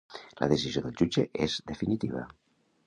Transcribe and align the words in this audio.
La 0.43 0.47
decisió 0.53 0.83
del 0.85 0.97
jutge 1.03 1.27
és 1.49 1.61
definitiva. 1.73 2.27